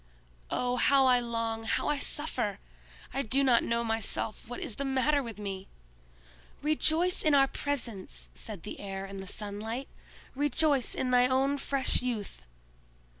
Oh, 0.49 0.77
how 0.77 1.05
I 1.05 1.19
long, 1.19 1.61
how 1.63 1.87
I 1.87 1.99
suffer! 1.99 2.57
I 3.13 3.21
do 3.21 3.43
not 3.43 3.61
know 3.63 3.83
myself 3.83 4.47
what 4.47 4.59
is 4.59 4.77
the 4.77 4.83
matter 4.83 5.21
with 5.21 5.37
me!" 5.37 5.67
"Rejoice 6.63 7.21
in 7.21 7.35
our 7.35 7.45
presence!" 7.47 8.27
said 8.33 8.63
the 8.63 8.79
Air 8.79 9.05
and 9.05 9.19
the 9.19 9.27
Sunlight; 9.27 9.87
"rejoice 10.33 10.95
in 10.95 11.11
thy 11.11 11.27
own 11.27 11.59
fresh 11.59 12.01
youth!" 12.01 12.47